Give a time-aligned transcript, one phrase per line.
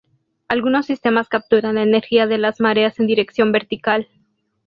[0.47, 4.07] Algunos sistemas capturan la energía de las mareas en dirección vertical.